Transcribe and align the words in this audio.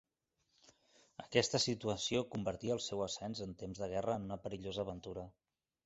Aquesta 1.23 1.61
situació 1.67 2.23
convertia 2.37 2.75
el 2.79 2.83
seu 2.89 3.07
ascens 3.09 3.45
en 3.49 3.57
temps 3.63 3.83
de 3.85 3.95
guerra 3.97 4.21
en 4.21 4.29
una 4.31 4.43
perillosa 4.49 4.87
aventura. 4.89 5.33